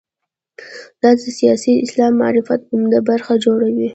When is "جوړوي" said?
3.45-3.89